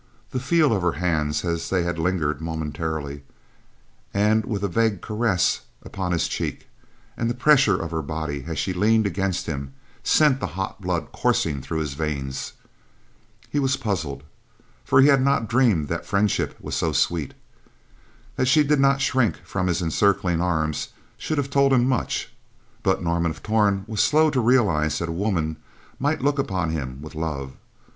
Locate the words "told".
21.51-21.73